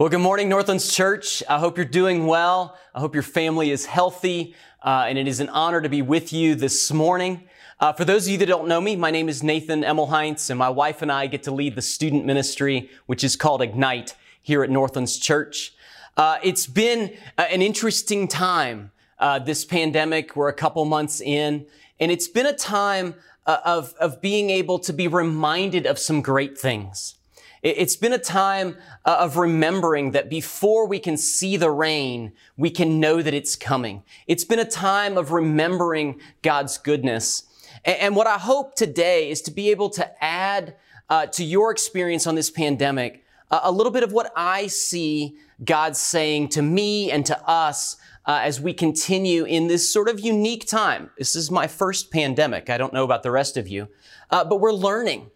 Well, 0.00 0.08
good 0.08 0.20
morning, 0.20 0.48
Northlands 0.48 0.96
Church. 0.96 1.42
I 1.46 1.58
hope 1.58 1.76
you're 1.76 1.84
doing 1.84 2.26
well. 2.26 2.74
I 2.94 3.00
hope 3.00 3.12
your 3.12 3.22
family 3.22 3.70
is 3.70 3.84
healthy, 3.84 4.54
uh, 4.82 5.04
and 5.06 5.18
it 5.18 5.28
is 5.28 5.40
an 5.40 5.50
honor 5.50 5.82
to 5.82 5.90
be 5.90 6.00
with 6.00 6.32
you 6.32 6.54
this 6.54 6.90
morning. 6.90 7.46
Uh, 7.78 7.92
for 7.92 8.06
those 8.06 8.24
of 8.24 8.32
you 8.32 8.38
that 8.38 8.46
don't 8.46 8.66
know 8.66 8.80
me, 8.80 8.96
my 8.96 9.10
name 9.10 9.28
is 9.28 9.42
Nathan 9.42 9.82
Emmelhainz, 9.82 10.48
and 10.48 10.58
my 10.58 10.70
wife 10.70 11.02
and 11.02 11.12
I 11.12 11.26
get 11.26 11.42
to 11.42 11.50
lead 11.50 11.74
the 11.74 11.82
student 11.82 12.24
ministry, 12.24 12.88
which 13.04 13.22
is 13.22 13.36
called 13.36 13.60
Ignite 13.60 14.16
here 14.40 14.64
at 14.64 14.70
Northlands 14.70 15.18
Church. 15.18 15.74
Uh, 16.16 16.38
it's 16.42 16.66
been 16.66 17.14
uh, 17.36 17.42
an 17.50 17.60
interesting 17.60 18.26
time, 18.26 18.92
uh, 19.18 19.38
this 19.38 19.66
pandemic. 19.66 20.34
We're 20.34 20.48
a 20.48 20.54
couple 20.54 20.82
months 20.86 21.20
in, 21.20 21.66
and 22.00 22.10
it's 22.10 22.26
been 22.26 22.46
a 22.46 22.56
time 22.56 23.16
uh, 23.44 23.58
of, 23.66 23.92
of 24.00 24.22
being 24.22 24.48
able 24.48 24.78
to 24.78 24.94
be 24.94 25.08
reminded 25.08 25.84
of 25.84 25.98
some 25.98 26.22
great 26.22 26.56
things. 26.56 27.16
It's 27.62 27.96
been 27.96 28.14
a 28.14 28.18
time 28.18 28.78
uh, 29.04 29.18
of 29.20 29.36
remembering 29.36 30.12
that 30.12 30.30
before 30.30 30.86
we 30.86 30.98
can 30.98 31.18
see 31.18 31.58
the 31.58 31.70
rain, 31.70 32.32
we 32.56 32.70
can 32.70 32.98
know 33.00 33.20
that 33.20 33.34
it's 33.34 33.54
coming. 33.54 34.02
It's 34.26 34.44
been 34.44 34.58
a 34.58 34.64
time 34.64 35.18
of 35.18 35.30
remembering 35.30 36.20
God's 36.40 36.78
goodness. 36.78 37.44
And 37.84 38.16
what 38.16 38.26
I 38.26 38.38
hope 38.38 38.74
today 38.74 39.30
is 39.30 39.42
to 39.42 39.50
be 39.50 39.70
able 39.70 39.90
to 39.90 40.24
add 40.24 40.76
uh, 41.10 41.26
to 41.26 41.44
your 41.44 41.70
experience 41.70 42.26
on 42.26 42.34
this 42.34 42.50
pandemic 42.50 43.24
a 43.50 43.72
little 43.72 43.92
bit 43.92 44.04
of 44.04 44.12
what 44.12 44.32
I 44.36 44.68
see 44.68 45.36
God 45.62 45.96
saying 45.96 46.50
to 46.50 46.62
me 46.62 47.10
and 47.10 47.26
to 47.26 47.48
us 47.48 47.96
uh, 48.24 48.40
as 48.42 48.60
we 48.60 48.72
continue 48.72 49.44
in 49.44 49.66
this 49.66 49.92
sort 49.92 50.08
of 50.08 50.20
unique 50.20 50.66
time. 50.66 51.10
This 51.18 51.34
is 51.34 51.50
my 51.50 51.66
first 51.66 52.12
pandemic. 52.12 52.70
I 52.70 52.78
don't 52.78 52.92
know 52.92 53.04
about 53.04 53.22
the 53.22 53.30
rest 53.30 53.56
of 53.56 53.66
you, 53.66 53.88
uh, 54.30 54.44
but 54.44 54.60
we're 54.60 54.72
learning. 54.72 55.30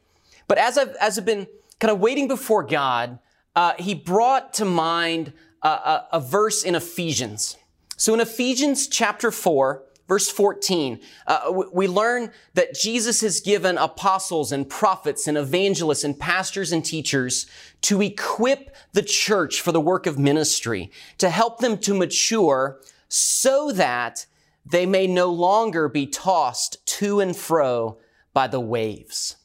But 0.47 0.59
as 0.59 0.79
I've, 0.79 0.95
as 1.01 1.19
I've 1.19 1.25
been 1.25 1.49
kind 1.81 1.91
of 1.91 2.01
waiting 2.01 2.29
before 2.29 2.63
God, 2.63 3.19
uh, 3.57 3.75
he 3.79 3.95
brought 3.95 4.55
to 4.55 4.65
mind 4.65 5.33
a, 5.63 5.69
a, 5.69 6.09
a, 6.15 6.21
verse 6.21 6.63
in 6.63 6.75
Ephesians. 6.75 7.57
So 7.97 8.13
in 8.15 8.21
Ephesians 8.21 8.89
chapter 8.89 9.31
4, 9.31 9.83
verse 10.09 10.29
14, 10.29 11.01
uh, 11.27 11.63
we 11.73 11.87
learn 11.87 12.33
that 12.55 12.75
Jesus 12.75 13.21
has 13.21 13.41
given 13.41 13.79
apostles 13.79 14.53
and 14.53 14.69
prophets 14.69 15.27
and 15.27 15.39
evangelists 15.39 16.05
and 16.05 16.19
pastors 16.19 16.73
and 16.73 16.85
teachers 16.85 17.47
to 17.83 18.03
equip 18.03 18.75
the 18.93 19.03
church 19.03 19.61
for 19.61 19.73
the 19.73 19.81
work 19.81 20.07
of 20.07 20.19
ministry, 20.19 20.91
to 21.19 21.31
help 21.31 21.61
them 21.61 21.79
to 21.79 21.95
mature 21.95 22.81
so 23.09 23.71
that 23.73 24.27
they 24.67 24.87
may 24.87 25.07
no 25.07 25.31
longer 25.31 25.89
be 25.89 26.07
tossed 26.07 26.85
to 26.87 27.21
and 27.21 27.37
fro 27.37 27.99
by 28.33 28.47
the 28.47 28.61
waves. 28.61 29.37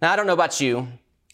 Now, 0.00 0.12
I 0.12 0.16
don't 0.16 0.26
know 0.26 0.32
about 0.32 0.60
you, 0.60 0.88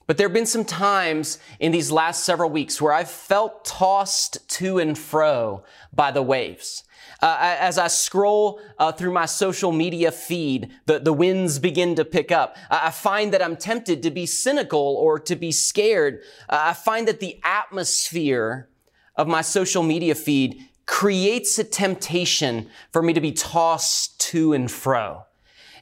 but 0.08 0.16
there 0.16 0.26
have 0.26 0.32
been 0.32 0.46
some 0.46 0.64
times 0.64 1.38
in 1.60 1.70
these 1.70 1.92
last 1.92 2.24
several 2.24 2.48
weeks 2.48 2.80
where 2.80 2.94
I've 2.94 3.10
felt 3.10 3.66
tossed 3.66 4.48
to 4.56 4.78
and 4.78 4.96
fro 4.96 5.62
by 5.92 6.10
the 6.10 6.22
waves. 6.22 6.82
Uh, 7.20 7.36
as 7.40 7.76
I 7.76 7.88
scroll 7.88 8.58
uh, 8.78 8.90
through 8.90 9.12
my 9.12 9.26
social 9.26 9.70
media 9.70 10.10
feed, 10.10 10.70
the, 10.86 10.98
the 10.98 11.12
winds 11.12 11.58
begin 11.58 11.94
to 11.96 12.06
pick 12.06 12.32
up. 12.32 12.56
I 12.70 12.90
find 12.90 13.34
that 13.34 13.42
I'm 13.42 13.56
tempted 13.56 14.02
to 14.02 14.10
be 14.10 14.24
cynical 14.24 14.80
or 14.80 15.18
to 15.20 15.36
be 15.36 15.52
scared. 15.52 16.22
Uh, 16.48 16.58
I 16.62 16.72
find 16.72 17.06
that 17.06 17.20
the 17.20 17.38
atmosphere 17.44 18.70
of 19.14 19.28
my 19.28 19.42
social 19.42 19.82
media 19.82 20.14
feed 20.14 20.64
creates 20.86 21.58
a 21.58 21.64
temptation 21.64 22.70
for 22.92 23.02
me 23.02 23.12
to 23.12 23.20
be 23.20 23.32
tossed 23.32 24.18
to 24.30 24.54
and 24.54 24.70
fro. 24.70 25.26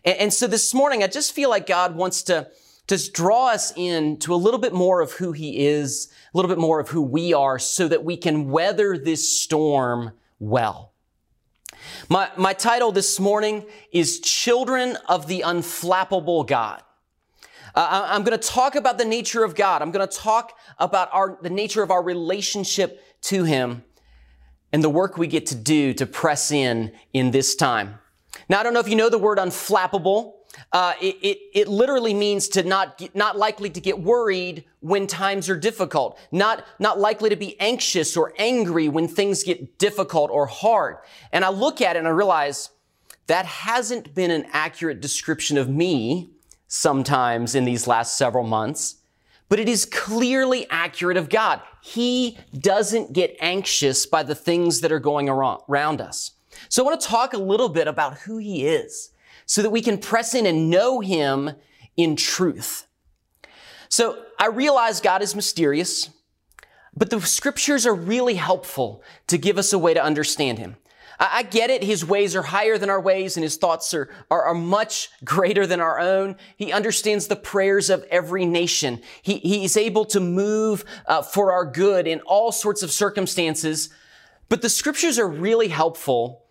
And, 0.04 0.18
and 0.18 0.34
so 0.34 0.48
this 0.48 0.74
morning, 0.74 1.04
I 1.04 1.06
just 1.06 1.32
feel 1.32 1.48
like 1.48 1.68
God 1.68 1.94
wants 1.94 2.24
to 2.24 2.48
to 2.86 3.10
draw 3.12 3.48
us 3.48 3.72
in 3.76 4.18
to 4.18 4.34
a 4.34 4.36
little 4.36 4.60
bit 4.60 4.72
more 4.72 5.00
of 5.00 5.12
who 5.12 5.32
he 5.32 5.66
is, 5.66 6.08
a 6.32 6.36
little 6.36 6.48
bit 6.48 6.58
more 6.58 6.78
of 6.78 6.88
who 6.88 7.02
we 7.02 7.32
are 7.32 7.58
so 7.58 7.88
that 7.88 8.04
we 8.04 8.16
can 8.16 8.48
weather 8.50 8.96
this 8.96 9.28
storm 9.28 10.12
well. 10.38 10.92
My, 12.08 12.30
my 12.36 12.52
title 12.52 12.92
this 12.92 13.18
morning 13.18 13.66
is 13.90 14.20
Children 14.20 14.96
of 15.08 15.26
the 15.26 15.40
Unflappable 15.40 16.46
God. 16.46 16.82
Uh, 17.74 18.06
I'm 18.10 18.22
going 18.22 18.38
to 18.38 18.48
talk 18.48 18.74
about 18.74 18.96
the 18.96 19.04
nature 19.04 19.44
of 19.44 19.54
God. 19.54 19.82
I'm 19.82 19.90
going 19.90 20.06
to 20.06 20.16
talk 20.16 20.56
about 20.78 21.10
our, 21.12 21.38
the 21.42 21.50
nature 21.50 21.82
of 21.82 21.90
our 21.90 22.02
relationship 22.02 23.02
to 23.22 23.44
Him 23.44 23.84
and 24.72 24.82
the 24.82 24.88
work 24.88 25.18
we 25.18 25.26
get 25.26 25.46
to 25.46 25.54
do 25.54 25.92
to 25.94 26.06
press 26.06 26.50
in 26.50 26.92
in 27.12 27.32
this 27.32 27.54
time. 27.54 27.98
Now, 28.48 28.60
I 28.60 28.62
don't 28.62 28.72
know 28.72 28.80
if 28.80 28.88
you 28.88 28.96
know 28.96 29.10
the 29.10 29.18
word 29.18 29.38
unflappable. 29.38 30.34
Uh, 30.72 30.94
it, 31.00 31.16
it, 31.22 31.38
it, 31.54 31.68
literally 31.68 32.14
means 32.14 32.48
to 32.48 32.62
not, 32.62 32.98
get, 32.98 33.14
not 33.14 33.36
likely 33.36 33.70
to 33.70 33.80
get 33.80 33.98
worried 33.98 34.64
when 34.80 35.06
times 35.06 35.48
are 35.48 35.56
difficult, 35.56 36.18
not, 36.32 36.64
not 36.78 36.98
likely 36.98 37.30
to 37.30 37.36
be 37.36 37.58
anxious 37.60 38.16
or 38.16 38.32
angry 38.38 38.88
when 38.88 39.08
things 39.08 39.42
get 39.42 39.78
difficult 39.78 40.30
or 40.30 40.46
hard. 40.46 40.96
And 41.32 41.44
I 41.44 41.50
look 41.50 41.80
at 41.80 41.96
it 41.96 42.00
and 42.00 42.08
I 42.08 42.12
realize 42.12 42.70
that 43.26 43.46
hasn't 43.46 44.14
been 44.14 44.30
an 44.30 44.46
accurate 44.52 45.00
description 45.00 45.58
of 45.58 45.68
me 45.68 46.30
sometimes 46.68 47.54
in 47.54 47.64
these 47.64 47.86
last 47.86 48.16
several 48.16 48.44
months, 48.44 48.96
but 49.48 49.60
it 49.60 49.68
is 49.68 49.84
clearly 49.84 50.66
accurate 50.70 51.16
of 51.16 51.28
God. 51.28 51.60
He 51.82 52.38
doesn't 52.58 53.12
get 53.12 53.36
anxious 53.40 54.06
by 54.06 54.22
the 54.22 54.34
things 54.34 54.80
that 54.80 54.92
are 54.92 55.00
going 55.00 55.28
around 55.28 56.00
us. 56.00 56.32
So 56.68 56.82
I 56.82 56.86
want 56.86 57.00
to 57.00 57.06
talk 57.06 57.32
a 57.32 57.38
little 57.38 57.68
bit 57.68 57.86
about 57.86 58.18
who 58.18 58.38
he 58.38 58.66
is 58.66 59.10
so 59.46 59.62
that 59.62 59.70
we 59.70 59.80
can 59.80 59.98
press 59.98 60.34
in 60.34 60.44
and 60.46 60.70
know 60.70 61.00
Him 61.00 61.52
in 61.96 62.16
truth. 62.16 62.86
So 63.88 64.22
I 64.38 64.48
realize 64.48 65.00
God 65.00 65.22
is 65.22 65.34
mysterious, 65.34 66.10
but 66.94 67.10
the 67.10 67.20
scriptures 67.20 67.86
are 67.86 67.94
really 67.94 68.34
helpful 68.34 69.02
to 69.28 69.38
give 69.38 69.58
us 69.58 69.72
a 69.72 69.78
way 69.78 69.94
to 69.94 70.02
understand 70.02 70.58
Him. 70.58 70.76
I 71.18 71.44
get 71.44 71.70
it. 71.70 71.82
His 71.82 72.04
ways 72.04 72.36
are 72.36 72.42
higher 72.42 72.76
than 72.76 72.90
our 72.90 73.00
ways 73.00 73.36
and 73.36 73.44
his 73.44 73.56
thoughts 73.56 73.94
are, 73.94 74.10
are, 74.30 74.44
are, 74.44 74.54
much 74.54 75.08
greater 75.24 75.66
than 75.66 75.80
our 75.80 75.98
own. 75.98 76.36
He 76.56 76.72
understands 76.72 77.26
the 77.26 77.36
prayers 77.36 77.88
of 77.88 78.04
every 78.10 78.44
nation. 78.44 79.00
He, 79.22 79.38
he's 79.38 79.76
able 79.76 80.04
to 80.06 80.20
move 80.20 80.84
uh, 81.06 81.22
for 81.22 81.52
our 81.52 81.64
good 81.64 82.06
in 82.06 82.20
all 82.20 82.52
sorts 82.52 82.82
of 82.82 82.90
circumstances. 82.90 83.88
But 84.48 84.62
the 84.62 84.68
scriptures 84.68 85.18
are 85.18 85.28
really 85.28 85.68
helpful 85.68 86.44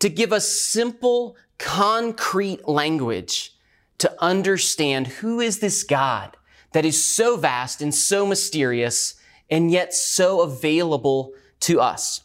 to 0.00 0.08
give 0.08 0.32
us 0.32 0.50
simple, 0.50 1.36
concrete 1.60 2.66
language 2.66 3.54
to 3.98 4.12
understand 4.18 5.06
who 5.06 5.40
is 5.40 5.60
this 5.60 5.84
God 5.84 6.36
that 6.72 6.84
is 6.84 7.04
so 7.04 7.36
vast 7.36 7.82
and 7.82 7.94
so 7.94 8.26
mysterious 8.26 9.14
and 9.50 9.70
yet 9.70 9.92
so 9.92 10.40
available 10.40 11.32
to 11.60 11.80
us. 11.80 12.22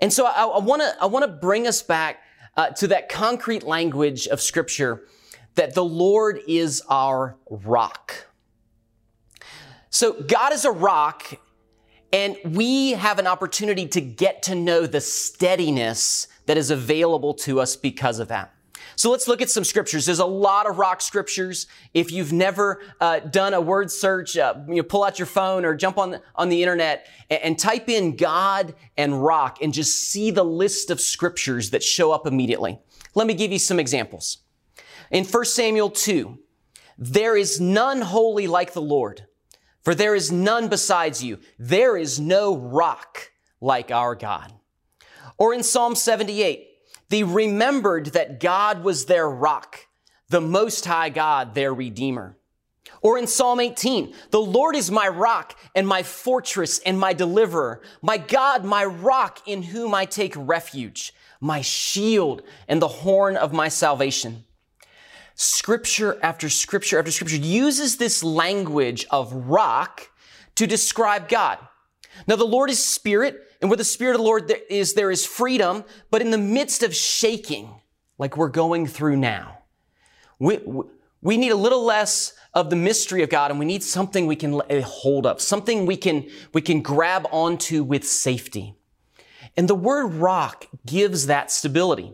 And 0.00 0.12
so 0.12 0.26
I, 0.26 0.58
want 0.58 0.80
to 0.80 0.96
I 1.00 1.06
want 1.06 1.24
to 1.24 1.30
bring 1.30 1.66
us 1.66 1.82
back 1.82 2.22
uh, 2.56 2.70
to 2.70 2.88
that 2.88 3.08
concrete 3.08 3.62
language 3.62 4.26
of 4.26 4.40
Scripture 4.40 5.02
that 5.54 5.74
the 5.74 5.84
Lord 5.84 6.40
is 6.48 6.82
our 6.88 7.36
rock. 7.50 8.26
So 9.90 10.14
God 10.22 10.54
is 10.54 10.64
a 10.64 10.70
rock, 10.70 11.34
and 12.12 12.38
we 12.44 12.92
have 12.92 13.18
an 13.18 13.26
opportunity 13.26 13.86
to 13.88 14.00
get 14.00 14.44
to 14.44 14.54
know 14.54 14.86
the 14.86 15.00
steadiness 15.02 16.28
that 16.46 16.56
is 16.56 16.70
available 16.70 17.34
to 17.34 17.60
us 17.60 17.76
because 17.76 18.18
of 18.18 18.28
that. 18.28 18.54
So 18.96 19.10
let's 19.10 19.28
look 19.28 19.42
at 19.42 19.50
some 19.50 19.64
scriptures. 19.64 20.06
There's 20.06 20.18
a 20.18 20.26
lot 20.26 20.68
of 20.68 20.78
rock 20.78 21.00
scriptures. 21.00 21.66
If 21.94 22.12
you've 22.12 22.32
never 22.32 22.80
uh, 23.00 23.20
done 23.20 23.54
a 23.54 23.60
word 23.60 23.90
search, 23.90 24.36
uh, 24.36 24.54
you 24.68 24.82
pull 24.82 25.04
out 25.04 25.18
your 25.18 25.26
phone 25.26 25.64
or 25.64 25.74
jump 25.74 25.98
on 25.98 26.12
the, 26.12 26.22
on 26.34 26.48
the 26.48 26.62
internet 26.62 27.06
and, 27.30 27.42
and 27.42 27.58
type 27.58 27.88
in 27.88 28.16
God 28.16 28.74
and 28.96 29.22
rock 29.22 29.58
and 29.62 29.72
just 29.72 30.10
see 30.10 30.30
the 30.30 30.44
list 30.44 30.90
of 30.90 31.00
scriptures 31.00 31.70
that 31.70 31.82
show 31.82 32.12
up 32.12 32.26
immediately. 32.26 32.78
Let 33.14 33.26
me 33.26 33.34
give 33.34 33.52
you 33.52 33.58
some 33.58 33.78
examples. 33.78 34.38
In 35.10 35.24
1 35.24 35.44
Samuel 35.44 35.90
2, 35.90 36.38
there 36.98 37.36
is 37.36 37.60
none 37.60 38.00
holy 38.00 38.46
like 38.46 38.72
the 38.72 38.82
Lord, 38.82 39.26
for 39.82 39.94
there 39.94 40.14
is 40.14 40.30
none 40.30 40.68
besides 40.68 41.22
you. 41.22 41.38
There 41.58 41.96
is 41.96 42.20
no 42.20 42.56
rock 42.56 43.32
like 43.60 43.90
our 43.90 44.14
God. 44.14 44.52
Or 45.38 45.52
in 45.52 45.62
Psalm 45.62 45.94
78, 45.94 46.68
they 47.12 47.22
remembered 47.22 48.06
that 48.06 48.40
God 48.40 48.82
was 48.82 49.04
their 49.04 49.28
rock, 49.28 49.86
the 50.30 50.40
Most 50.40 50.86
High 50.86 51.10
God, 51.10 51.54
their 51.54 51.74
Redeemer. 51.74 52.38
Or 53.02 53.18
in 53.18 53.26
Psalm 53.26 53.60
18, 53.60 54.14
the 54.30 54.40
Lord 54.40 54.74
is 54.74 54.90
my 54.90 55.08
rock 55.08 55.58
and 55.74 55.86
my 55.86 56.02
fortress 56.02 56.78
and 56.78 56.98
my 56.98 57.12
deliverer, 57.12 57.82
my 58.00 58.16
God, 58.16 58.64
my 58.64 58.86
rock 58.86 59.40
in 59.46 59.62
whom 59.62 59.94
I 59.94 60.06
take 60.06 60.32
refuge, 60.34 61.12
my 61.38 61.60
shield 61.60 62.42
and 62.66 62.80
the 62.80 62.88
horn 62.88 63.36
of 63.36 63.52
my 63.52 63.68
salvation. 63.68 64.44
Scripture 65.34 66.18
after 66.22 66.48
scripture 66.48 66.98
after 66.98 67.10
scripture 67.10 67.36
uses 67.36 67.98
this 67.98 68.24
language 68.24 69.04
of 69.10 69.34
rock 69.34 70.08
to 70.54 70.66
describe 70.66 71.28
God. 71.28 71.58
Now, 72.26 72.36
the 72.36 72.44
Lord 72.44 72.70
is 72.70 72.82
spirit, 72.82 73.40
and 73.62 73.70
where 73.70 73.78
the 73.78 73.84
spirit 73.84 74.14
of 74.14 74.18
the 74.18 74.24
Lord 74.24 74.52
is, 74.68 74.92
there 74.92 75.10
is 75.10 75.24
freedom, 75.24 75.84
but 76.10 76.20
in 76.20 76.30
the 76.30 76.36
midst 76.36 76.82
of 76.82 76.94
shaking, 76.94 77.70
like 78.18 78.36
we're 78.36 78.48
going 78.48 78.86
through 78.86 79.16
now, 79.16 79.60
we, 80.38 80.58
We 81.22 81.36
need 81.36 81.52
a 81.52 81.56
little 81.56 81.84
less 81.84 82.34
of 82.52 82.68
the 82.68 82.76
mystery 82.76 83.22
of 83.22 83.30
God 83.30 83.50
and 83.50 83.60
we 83.60 83.64
need 83.64 83.84
something 83.84 84.26
we 84.26 84.36
can 84.36 84.60
hold 84.82 85.24
of, 85.24 85.40
something 85.40 85.86
we 85.86 85.96
can, 85.96 86.28
we 86.52 86.60
can 86.60 86.82
grab 86.82 87.26
onto 87.30 87.84
with 87.84 88.04
safety. 88.04 88.74
And 89.56 89.68
the 89.68 89.74
word 89.76 90.14
rock 90.14 90.66
gives 90.84 91.26
that 91.26 91.50
stability. 91.52 92.12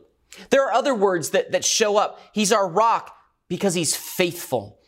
There 0.51 0.63
are 0.63 0.73
other 0.73 0.95
words 0.95 1.31
that, 1.31 1.53
that 1.53 1.65
show 1.65 1.97
up. 1.97 2.21
He's 2.33 2.53
our 2.53 2.69
rock 2.69 3.17
because 3.49 3.75
he's 3.75 3.97
faithful. 3.97 4.79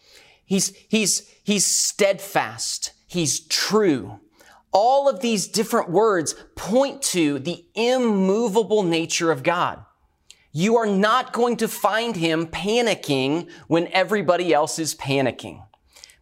He's, 0.44 0.74
he's, 0.88 1.32
he's 1.42 1.64
steadfast. 1.64 2.92
He's 3.06 3.40
true. 3.40 4.20
All 4.72 5.08
of 5.08 5.20
these 5.20 5.48
different 5.48 5.90
words 5.90 6.34
point 6.54 7.02
to 7.02 7.38
the 7.38 7.64
immovable 7.74 8.82
nature 8.82 9.32
of 9.32 9.42
God. 9.42 9.84
You 10.52 10.76
are 10.76 10.86
not 10.86 11.32
going 11.32 11.56
to 11.58 11.68
find 11.68 12.16
him 12.16 12.46
panicking 12.46 13.48
when 13.68 13.88
everybody 13.88 14.52
else 14.52 14.78
is 14.78 14.94
panicking 14.94 15.64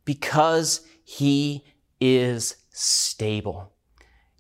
because 0.05 0.83
he 1.05 1.65
is 2.01 2.57
stable. 2.71 3.73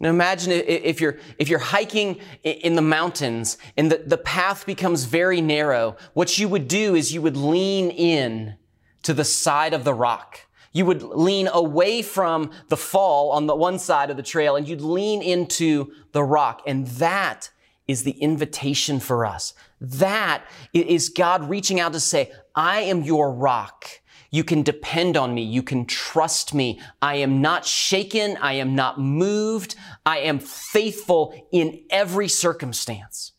Now 0.00 0.10
imagine 0.10 0.52
if 0.52 1.00
you're, 1.00 1.19
if 1.38 1.49
you're 1.49 1.58
hiking 1.58 2.20
in 2.44 2.75
the 2.75 2.82
mountains 2.82 3.58
and 3.76 3.90
the, 3.90 3.99
the 3.99 4.19
path 4.19 4.64
becomes 4.64 5.05
very 5.05 5.40
narrow, 5.40 5.96
what 6.14 6.38
you 6.38 6.49
would 6.49 6.69
do 6.69 6.94
is 6.94 7.12
you 7.12 7.22
would 7.22 7.37
lean 7.37 7.90
in 7.90 8.56
to 9.02 9.12
the 9.12 9.25
side 9.25 9.75
of 9.75 9.84
the 9.84 9.94
rock. 9.94 10.40
You 10.79 10.87
would 10.87 11.03
lean 11.03 11.49
away 11.53 12.03
from 12.03 12.53
the 12.69 12.77
fall 12.77 13.33
on 13.33 13.49
the 13.49 13.57
one 13.57 13.81
side 13.81 14.11
of 14.11 14.17
the 14.17 14.23
trail 14.23 14.55
and 14.55 14.69
you'd 14.69 14.81
lean 14.81 15.23
into 15.23 15.93
the 16.13 16.23
rock. 16.23 16.63
And 16.69 16.87
that 16.87 17.51
is 17.89 18.05
the 18.05 18.13
invitation 18.13 19.01
for 19.01 19.27
us. 19.27 19.55
That 19.81 20.45
is 20.73 21.09
God 21.09 21.51
reaching 21.51 21.81
out 21.81 21.95
to 21.95 21.99
say, 22.01 22.31
I 22.55 22.83
am 22.83 23.03
your 23.03 23.33
rock. 23.33 23.89
You 24.31 24.45
can 24.45 24.63
depend 24.63 25.17
on 25.17 25.35
me. 25.35 25.43
You 25.43 25.65
can 25.65 25.85
trust 25.85 26.55
me. 26.55 26.81
I 27.03 27.17
am 27.17 27.41
not 27.41 27.67
shaken. 27.67 28.37
I 28.37 28.53
am 28.53 28.77
not 28.77 29.01
moved. 29.01 29.75
I 30.07 30.19
am 30.19 30.39
faithful 30.39 31.35
in 31.51 31.83
every 31.91 32.29
circumstance. 32.29 33.33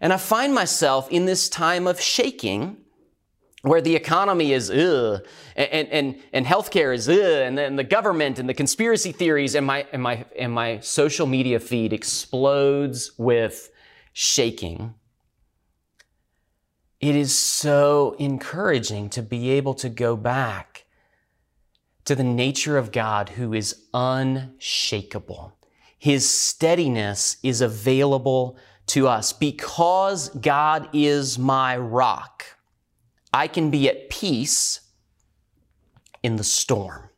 And 0.00 0.12
I 0.12 0.18
find 0.18 0.54
myself 0.54 1.10
in 1.10 1.26
this 1.26 1.48
time 1.48 1.88
of 1.88 2.00
shaking 2.00 2.76
where 3.62 3.80
the 3.80 3.94
economy 3.94 4.52
is 4.52 4.70
ugh, 4.70 5.24
and, 5.54 5.88
and, 5.88 6.22
and 6.32 6.44
healthcare 6.44 6.92
is 6.94 7.08
ugh, 7.08 7.18
and 7.18 7.56
then 7.56 7.76
the 7.76 7.84
government 7.84 8.38
and 8.38 8.48
the 8.48 8.54
conspiracy 8.54 9.12
theories 9.12 9.54
and 9.54 9.64
my, 9.64 9.86
and 9.92 10.02
my, 10.02 10.24
and 10.36 10.52
my 10.52 10.80
social 10.80 11.26
media 11.26 11.60
feed 11.60 11.92
explodes 11.92 13.12
with 13.18 13.70
shaking. 14.12 14.94
It 17.00 17.16
is 17.16 17.36
so 17.36 18.16
encouraging 18.18 19.10
to 19.10 19.22
be 19.22 19.50
able 19.50 19.74
to 19.74 19.88
go 19.88 20.16
back 20.16 20.84
to 22.04 22.14
the 22.14 22.24
nature 22.24 22.76
of 22.76 22.90
God 22.90 23.30
who 23.30 23.54
is 23.54 23.84
unshakable. 23.94 25.56
His 25.98 26.28
steadiness 26.28 27.36
is 27.44 27.60
available 27.60 28.56
to 28.88 29.06
us 29.06 29.32
because 29.32 30.30
God 30.30 30.88
is 30.92 31.38
my 31.38 31.76
rock. 31.76 32.41
I 33.32 33.48
can 33.48 33.70
be 33.70 33.88
at 33.88 34.10
peace 34.10 34.80
in 36.22 36.36
the 36.36 36.44
storm. 36.44 37.08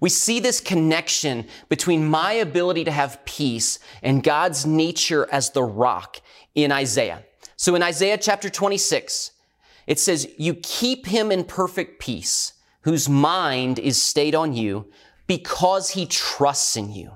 We 0.00 0.10
see 0.10 0.40
this 0.40 0.60
connection 0.60 1.46
between 1.68 2.06
my 2.06 2.32
ability 2.32 2.84
to 2.84 2.90
have 2.90 3.24
peace 3.24 3.78
and 4.02 4.22
God's 4.22 4.66
nature 4.66 5.28
as 5.30 5.50
the 5.50 5.62
rock 5.62 6.20
in 6.54 6.72
Isaiah. 6.72 7.24
So 7.56 7.74
in 7.74 7.82
Isaiah 7.82 8.18
chapter 8.18 8.50
26, 8.50 9.30
it 9.86 9.98
says, 9.98 10.28
You 10.36 10.54
keep 10.54 11.06
him 11.06 11.30
in 11.30 11.44
perfect 11.44 12.00
peace, 12.00 12.54
whose 12.82 13.08
mind 13.08 13.78
is 13.78 14.02
stayed 14.02 14.34
on 14.34 14.52
you 14.52 14.90
because 15.26 15.90
he 15.90 16.06
trusts 16.06 16.76
in 16.76 16.92
you. 16.92 17.12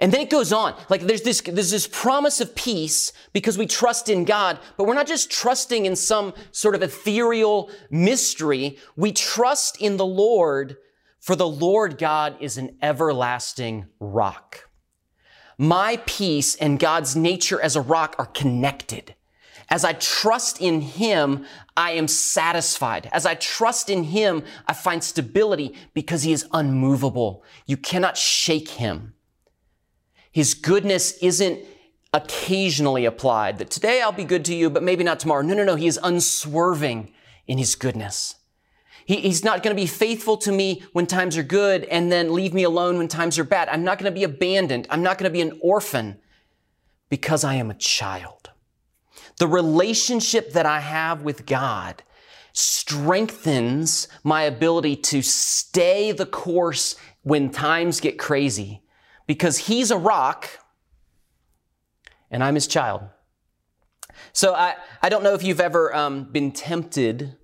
And 0.00 0.12
then 0.12 0.20
it 0.20 0.30
goes 0.30 0.52
on. 0.52 0.74
Like 0.88 1.02
there's 1.02 1.22
this, 1.22 1.40
there's 1.40 1.70
this 1.70 1.88
promise 1.88 2.40
of 2.40 2.54
peace 2.54 3.12
because 3.32 3.58
we 3.58 3.66
trust 3.66 4.08
in 4.08 4.24
God, 4.24 4.58
but 4.76 4.84
we're 4.84 4.94
not 4.94 5.08
just 5.08 5.30
trusting 5.30 5.86
in 5.86 5.96
some 5.96 6.34
sort 6.52 6.74
of 6.74 6.82
ethereal 6.82 7.70
mystery. 7.90 8.78
We 8.96 9.12
trust 9.12 9.80
in 9.80 9.96
the 9.96 10.06
Lord 10.06 10.76
for 11.20 11.36
the 11.36 11.48
Lord 11.48 11.98
God 11.98 12.36
is 12.40 12.58
an 12.58 12.76
everlasting 12.80 13.86
rock. 14.00 14.68
My 15.58 16.00
peace 16.06 16.54
and 16.54 16.78
God's 16.78 17.16
nature 17.16 17.60
as 17.60 17.74
a 17.74 17.80
rock 17.80 18.14
are 18.18 18.26
connected. 18.26 19.14
As 19.68 19.84
I 19.84 19.92
trust 19.94 20.60
in 20.60 20.80
Him, 20.80 21.44
I 21.76 21.90
am 21.92 22.08
satisfied. 22.08 23.10
As 23.12 23.26
I 23.26 23.34
trust 23.34 23.90
in 23.90 24.04
Him, 24.04 24.42
I 24.66 24.72
find 24.72 25.04
stability 25.04 25.74
because 25.92 26.22
He 26.22 26.32
is 26.32 26.46
unmovable. 26.52 27.42
You 27.66 27.76
cannot 27.76 28.16
shake 28.16 28.70
Him. 28.70 29.14
His 30.32 30.54
goodness 30.54 31.18
isn't 31.18 31.60
occasionally 32.12 33.04
applied, 33.04 33.58
that 33.58 33.70
today 33.70 34.00
I'll 34.00 34.12
be 34.12 34.24
good 34.24 34.44
to 34.46 34.54
you, 34.54 34.70
but 34.70 34.82
maybe 34.82 35.04
not 35.04 35.20
tomorrow. 35.20 35.42
No, 35.42 35.54
no, 35.54 35.64
no. 35.64 35.74
He 35.74 35.86
is 35.86 35.98
unswerving 36.02 37.12
in 37.46 37.58
his 37.58 37.74
goodness. 37.74 38.36
He, 39.04 39.16
he's 39.16 39.44
not 39.44 39.62
going 39.62 39.74
to 39.74 39.80
be 39.80 39.86
faithful 39.86 40.36
to 40.38 40.52
me 40.52 40.82
when 40.92 41.06
times 41.06 41.36
are 41.36 41.42
good 41.42 41.84
and 41.84 42.12
then 42.12 42.32
leave 42.34 42.54
me 42.54 42.62
alone 42.62 42.98
when 42.98 43.08
times 43.08 43.38
are 43.38 43.44
bad. 43.44 43.68
I'm 43.68 43.84
not 43.84 43.98
going 43.98 44.12
to 44.12 44.18
be 44.18 44.24
abandoned. 44.24 44.86
I'm 44.90 45.02
not 45.02 45.18
going 45.18 45.30
to 45.30 45.32
be 45.32 45.40
an 45.40 45.58
orphan 45.62 46.18
because 47.08 47.44
I 47.44 47.54
am 47.54 47.70
a 47.70 47.74
child. 47.74 48.50
The 49.38 49.46
relationship 49.46 50.52
that 50.52 50.66
I 50.66 50.80
have 50.80 51.22
with 51.22 51.46
God 51.46 52.02
strengthens 52.52 54.08
my 54.24 54.42
ability 54.42 54.96
to 54.96 55.22
stay 55.22 56.12
the 56.12 56.26
course 56.26 56.96
when 57.22 57.50
times 57.50 58.00
get 58.00 58.18
crazy 58.18 58.82
because 59.28 59.58
he's 59.58 59.92
a 59.92 59.96
rock 59.96 60.48
and 62.32 62.42
I'm 62.42 62.56
his 62.56 62.66
child. 62.66 63.02
So 64.32 64.54
I, 64.54 64.74
I 65.00 65.08
don't 65.08 65.22
know 65.22 65.34
if 65.34 65.44
you've 65.44 65.60
ever 65.60 65.94
um, 65.94 66.24
been 66.24 66.50
tempted 66.50 67.36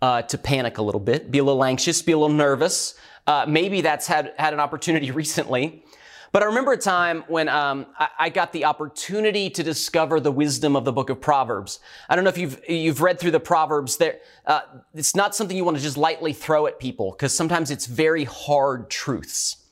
uh, 0.00 0.22
to 0.22 0.38
panic 0.38 0.78
a 0.78 0.82
little 0.82 1.00
bit, 1.00 1.30
be 1.30 1.38
a 1.38 1.44
little 1.44 1.64
anxious, 1.64 2.02
be 2.02 2.12
a 2.12 2.18
little 2.18 2.36
nervous. 2.36 2.94
Uh, 3.26 3.46
maybe 3.48 3.80
that's 3.80 4.06
had, 4.06 4.34
had 4.36 4.52
an 4.52 4.60
opportunity 4.60 5.10
recently. 5.22 5.82
But 6.30 6.42
I 6.42 6.46
remember 6.46 6.72
a 6.72 6.76
time 6.76 7.24
when 7.28 7.48
um, 7.48 7.86
I, 8.18 8.28
got 8.28 8.52
the 8.52 8.64
opportunity 8.64 9.48
to 9.50 9.62
discover 9.62 10.18
the 10.18 10.32
wisdom 10.32 10.74
of 10.74 10.84
the 10.84 10.92
book 10.92 11.08
of 11.08 11.20
Proverbs. 11.20 11.78
I 12.08 12.16
don't 12.16 12.24
know 12.24 12.30
if 12.30 12.38
you've 12.38 12.60
you've 12.68 13.00
read 13.00 13.20
through 13.20 13.30
the 13.30 13.38
Proverbs. 13.38 13.98
There, 13.98 14.18
uh, 14.44 14.62
it's 14.94 15.14
not 15.14 15.36
something 15.36 15.56
you 15.56 15.64
want 15.64 15.76
to 15.76 15.82
just 15.82 15.96
lightly 15.96 16.32
throw 16.32 16.66
at 16.66 16.80
people 16.80 17.12
because 17.12 17.32
sometimes 17.32 17.70
it's 17.70 17.86
very 17.86 18.24
hard 18.24 18.90
truths. 18.90 19.63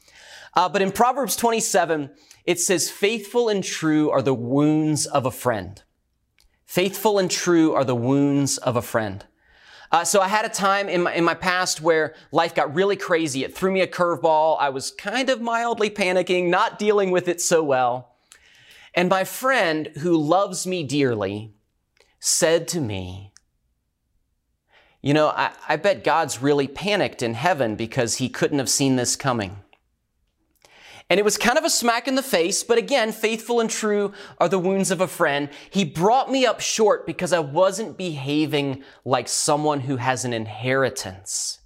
Uh, 0.54 0.68
but 0.68 0.82
in 0.82 0.92
Proverbs 0.92 1.36
27, 1.36 2.10
it 2.44 2.60
says, 2.60 2.90
faithful 2.90 3.48
and 3.48 3.64
true 3.64 4.10
are 4.10 4.22
the 4.22 4.34
wounds 4.34 5.06
of 5.06 5.24
a 5.24 5.30
friend. 5.30 5.82
Faithful 6.64 7.18
and 7.18 7.30
true 7.30 7.72
are 7.72 7.84
the 7.84 7.94
wounds 7.94 8.58
of 8.58 8.76
a 8.76 8.82
friend. 8.82 9.24
Uh, 9.90 10.04
so 10.04 10.20
I 10.20 10.28
had 10.28 10.46
a 10.46 10.48
time 10.48 10.88
in 10.88 11.02
my, 11.02 11.14
in 11.14 11.22
my 11.22 11.34
past 11.34 11.82
where 11.82 12.14
life 12.32 12.54
got 12.54 12.74
really 12.74 12.96
crazy. 12.96 13.44
It 13.44 13.54
threw 13.54 13.70
me 13.70 13.82
a 13.82 13.86
curveball. 13.86 14.56
I 14.58 14.70
was 14.70 14.90
kind 14.90 15.28
of 15.28 15.42
mildly 15.42 15.90
panicking, 15.90 16.48
not 16.48 16.78
dealing 16.78 17.10
with 17.10 17.28
it 17.28 17.42
so 17.42 17.62
well. 17.62 18.16
And 18.94 19.08
my 19.08 19.24
friend 19.24 19.88
who 19.98 20.16
loves 20.16 20.66
me 20.66 20.82
dearly 20.82 21.52
said 22.20 22.68
to 22.68 22.80
me, 22.80 23.32
you 25.02 25.12
know, 25.12 25.28
I, 25.28 25.50
I 25.68 25.76
bet 25.76 26.04
God's 26.04 26.40
really 26.40 26.68
panicked 26.68 27.22
in 27.22 27.34
heaven 27.34 27.76
because 27.76 28.16
he 28.16 28.28
couldn't 28.28 28.60
have 28.60 28.70
seen 28.70 28.96
this 28.96 29.16
coming. 29.16 29.61
And 31.10 31.18
it 31.18 31.24
was 31.24 31.36
kind 31.36 31.58
of 31.58 31.64
a 31.64 31.70
smack 31.70 32.08
in 32.08 32.14
the 32.14 32.22
face, 32.22 32.62
but 32.62 32.78
again, 32.78 33.12
faithful 33.12 33.60
and 33.60 33.68
true 33.68 34.12
are 34.38 34.48
the 34.48 34.58
wounds 34.58 34.90
of 34.90 35.00
a 35.00 35.08
friend. 35.08 35.50
He 35.70 35.84
brought 35.84 36.30
me 36.30 36.46
up 36.46 36.60
short 36.60 37.06
because 37.06 37.32
I 37.32 37.40
wasn't 37.40 37.98
behaving 37.98 38.82
like 39.04 39.28
someone 39.28 39.80
who 39.80 39.96
has 39.96 40.24
an 40.24 40.32
inheritance. 40.32 41.58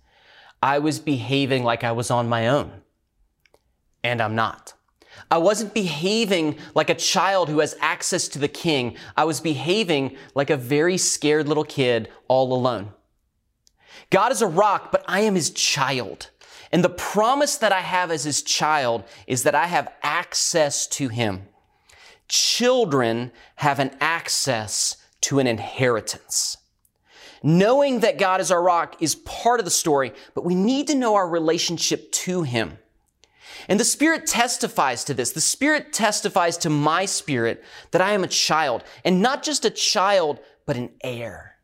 I 0.63 0.79
was 0.79 0.99
behaving 0.99 1.63
like 1.63 1.85
I 1.85 1.93
was 1.93 2.11
on 2.11 2.29
my 2.29 2.49
own. 2.49 2.71
And 4.03 4.21
I'm 4.21 4.35
not. 4.35 4.75
I 5.31 5.39
wasn't 5.39 5.75
behaving 5.75 6.59
like 6.75 6.91
a 6.91 6.95
child 6.95 7.49
who 7.49 7.61
has 7.61 7.77
access 7.81 8.29
to 8.29 8.39
the 8.39 8.49
king. 8.49 8.97
I 9.17 9.25
was 9.25 9.41
behaving 9.41 10.17
like 10.35 10.51
a 10.51 10.57
very 10.57 10.99
scared 10.99 11.49
little 11.49 11.65
kid 11.65 12.09
all 12.29 12.53
alone. 12.53 12.93
God 14.11 14.31
is 14.31 14.43
a 14.43 14.47
rock, 14.47 14.93
but 14.93 15.05
I 15.09 15.21
am 15.21 15.35
his 15.35 15.51
child. 15.51 16.31
And 16.73 16.83
the 16.83 16.89
promise 16.89 17.57
that 17.57 17.73
I 17.73 17.81
have 17.81 18.11
as 18.11 18.25
his 18.25 18.43
child 18.43 19.05
is 19.27 19.45
that 19.45 19.55
I 19.55 19.67
have 19.67 19.93
access 20.03 20.87
to 20.89 21.09
him. 21.09 21.49
Children 22.29 23.31
have 23.57 23.79
an 23.79 23.97
access 24.01 24.97
to 25.23 25.39
an 25.39 25.47
inheritance. 25.47 26.57
Knowing 27.43 28.01
that 28.01 28.19
God 28.19 28.41
is 28.41 28.51
our 28.51 28.63
rock 28.63 28.97
is 29.01 29.15
part 29.15 29.61
of 29.61 29.65
the 29.65 29.71
story, 29.71 30.13
but 30.35 30.45
we 30.45 30.55
need 30.55 30.89
to 30.89 30.95
know 30.95 31.15
our 31.15 31.29
relationship 31.29 32.11
to 32.11 32.43
him. 32.43 32.79
And 33.69 33.79
the 33.79 33.85
Spirit 33.85 34.27
testifies 34.27 35.05
to 35.05 35.15
this. 35.15 35.33
The 35.33 35.41
Spirit 35.41 35.93
testifies 35.93 36.59
to 36.59 36.71
my 36.71 37.05
spirit 37.05 37.63
that 37.93 38.03
I 38.03 38.13
am 38.13 38.25
a 38.25 38.29
child, 38.29 38.85
and 39.05 39.23
not 39.23 39.43
just 39.43 39.65
a 39.65 39.71
child, 39.71 40.41
but 40.67 40.77
an 40.77 40.91
heir. 41.03 41.57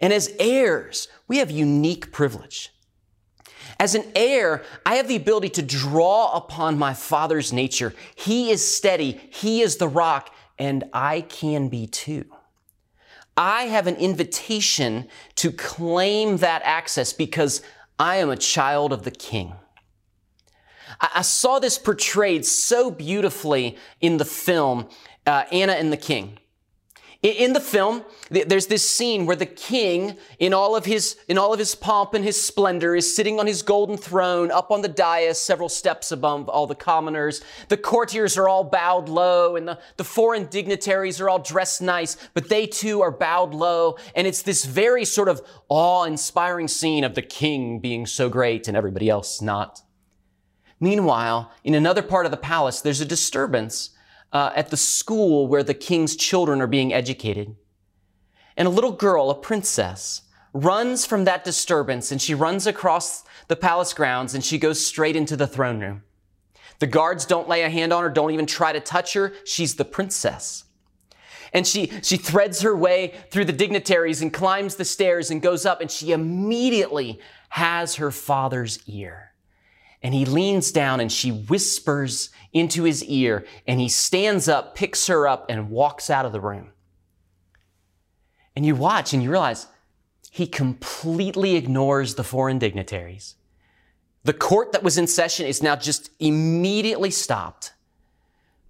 And 0.00 0.12
as 0.12 0.34
heirs, 0.38 1.08
we 1.28 1.38
have 1.38 1.50
unique 1.50 2.10
privilege. 2.10 2.72
As 3.80 3.94
an 3.94 4.04
heir, 4.14 4.62
I 4.84 4.96
have 4.96 5.08
the 5.08 5.16
ability 5.16 5.48
to 5.50 5.62
draw 5.62 6.36
upon 6.36 6.78
my 6.78 6.92
Father's 6.92 7.50
nature. 7.50 7.94
He 8.14 8.50
is 8.50 8.62
steady, 8.62 9.18
He 9.30 9.62
is 9.62 9.76
the 9.76 9.88
rock, 9.88 10.34
and 10.58 10.84
I 10.92 11.22
can 11.22 11.68
be 11.68 11.86
too. 11.86 12.26
I 13.38 13.62
have 13.62 13.86
an 13.86 13.96
invitation 13.96 15.08
to 15.36 15.50
claim 15.50 16.36
that 16.36 16.60
access 16.62 17.14
because 17.14 17.62
I 17.98 18.16
am 18.16 18.28
a 18.28 18.36
child 18.36 18.92
of 18.92 19.04
the 19.04 19.10
King. 19.10 19.54
I 21.00 21.22
saw 21.22 21.58
this 21.58 21.78
portrayed 21.78 22.44
so 22.44 22.90
beautifully 22.90 23.78
in 24.02 24.18
the 24.18 24.26
film 24.26 24.88
uh, 25.26 25.44
Anna 25.50 25.72
and 25.72 25.90
the 25.90 25.96
King. 25.96 26.38
In 27.22 27.52
the 27.52 27.60
film, 27.60 28.02
there's 28.30 28.68
this 28.68 28.88
scene 28.88 29.26
where 29.26 29.36
the 29.36 29.44
king, 29.44 30.16
in 30.38 30.54
all 30.54 30.74
of 30.74 30.86
his, 30.86 31.18
in 31.28 31.36
all 31.36 31.52
of 31.52 31.58
his 31.58 31.74
pomp 31.74 32.14
and 32.14 32.24
his 32.24 32.42
splendor, 32.42 32.96
is 32.96 33.14
sitting 33.14 33.38
on 33.38 33.46
his 33.46 33.60
golden 33.60 33.98
throne 33.98 34.50
up 34.50 34.70
on 34.70 34.80
the 34.80 34.88
dais, 34.88 35.38
several 35.38 35.68
steps 35.68 36.12
above 36.12 36.48
all 36.48 36.66
the 36.66 36.74
commoners. 36.74 37.42
The 37.68 37.76
courtiers 37.76 38.38
are 38.38 38.48
all 38.48 38.64
bowed 38.64 39.10
low 39.10 39.56
and 39.56 39.68
the, 39.68 39.78
the 39.98 40.04
foreign 40.04 40.46
dignitaries 40.46 41.20
are 41.20 41.28
all 41.28 41.38
dressed 41.38 41.82
nice, 41.82 42.16
but 42.32 42.48
they 42.48 42.66
too 42.66 43.02
are 43.02 43.10
bowed 43.10 43.52
low. 43.52 43.98
And 44.14 44.26
it's 44.26 44.40
this 44.40 44.64
very 44.64 45.04
sort 45.04 45.28
of 45.28 45.42
awe-inspiring 45.68 46.68
scene 46.68 47.04
of 47.04 47.14
the 47.14 47.22
king 47.22 47.80
being 47.80 48.06
so 48.06 48.30
great 48.30 48.66
and 48.66 48.74
everybody 48.74 49.10
else 49.10 49.42
not. 49.42 49.82
Meanwhile, 50.80 51.52
in 51.64 51.74
another 51.74 52.02
part 52.02 52.24
of 52.24 52.30
the 52.30 52.38
palace, 52.38 52.80
there's 52.80 53.02
a 53.02 53.04
disturbance 53.04 53.90
uh, 54.32 54.52
at 54.54 54.70
the 54.70 54.76
school 54.76 55.46
where 55.46 55.62
the 55.62 55.74
king's 55.74 56.16
children 56.16 56.60
are 56.60 56.66
being 56.66 56.92
educated. 56.92 57.56
And 58.56 58.66
a 58.66 58.70
little 58.70 58.92
girl, 58.92 59.30
a 59.30 59.34
princess, 59.34 60.22
runs 60.52 61.06
from 61.06 61.24
that 61.24 61.44
disturbance 61.44 62.10
and 62.10 62.20
she 62.20 62.34
runs 62.34 62.66
across 62.66 63.24
the 63.48 63.56
palace 63.56 63.92
grounds 63.92 64.34
and 64.34 64.44
she 64.44 64.58
goes 64.58 64.84
straight 64.84 65.16
into 65.16 65.36
the 65.36 65.46
throne 65.46 65.80
room. 65.80 66.02
The 66.78 66.86
guards 66.86 67.26
don't 67.26 67.48
lay 67.48 67.62
a 67.62 67.70
hand 67.70 67.92
on 67.92 68.02
her, 68.02 68.10
don't 68.10 68.32
even 68.32 68.46
try 68.46 68.72
to 68.72 68.80
touch 68.80 69.12
her. 69.12 69.32
She's 69.44 69.74
the 69.74 69.84
princess. 69.84 70.64
And 71.52 71.66
she, 71.66 71.92
she 72.02 72.16
threads 72.16 72.62
her 72.62 72.76
way 72.76 73.14
through 73.30 73.44
the 73.44 73.52
dignitaries 73.52 74.22
and 74.22 74.32
climbs 74.32 74.76
the 74.76 74.84
stairs 74.84 75.30
and 75.30 75.42
goes 75.42 75.66
up 75.66 75.80
and 75.80 75.90
she 75.90 76.12
immediately 76.12 77.20
has 77.50 77.96
her 77.96 78.10
father's 78.10 78.80
ear. 78.86 79.29
And 80.02 80.14
he 80.14 80.24
leans 80.24 80.72
down 80.72 81.00
and 81.00 81.12
she 81.12 81.30
whispers 81.30 82.30
into 82.52 82.84
his 82.84 83.04
ear 83.04 83.44
and 83.66 83.80
he 83.80 83.88
stands 83.88 84.48
up, 84.48 84.74
picks 84.74 85.06
her 85.08 85.28
up, 85.28 85.46
and 85.48 85.70
walks 85.70 86.08
out 86.08 86.24
of 86.24 86.32
the 86.32 86.40
room. 86.40 86.70
And 88.56 88.64
you 88.64 88.74
watch 88.74 89.12
and 89.12 89.22
you 89.22 89.30
realize 89.30 89.66
he 90.30 90.46
completely 90.46 91.56
ignores 91.56 92.14
the 92.14 92.24
foreign 92.24 92.58
dignitaries. 92.58 93.34
The 94.24 94.32
court 94.32 94.72
that 94.72 94.82
was 94.82 94.98
in 94.98 95.06
session 95.06 95.46
is 95.46 95.62
now 95.62 95.76
just 95.76 96.10
immediately 96.18 97.10
stopped 97.10 97.72